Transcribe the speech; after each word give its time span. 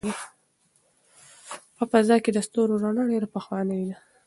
په 1.75 1.83
فضا 1.91 2.15
کې 2.23 2.31
د 2.33 2.37
ستورو 2.47 2.81
رڼا 2.83 3.03
ډېره 3.11 3.27
پخوانۍ 3.35 3.81
ده. 3.89 3.95